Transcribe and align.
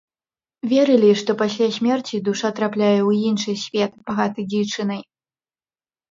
Верылі, 0.69 1.09
што 1.21 1.31
пасля 1.41 1.67
смерці 1.75 2.19
душа 2.29 2.49
трапляе 2.59 2.97
ў 3.09 3.11
іншы 3.31 3.51
свет, 3.65 3.91
багаты 4.07 4.47
дзічынай. 4.55 5.01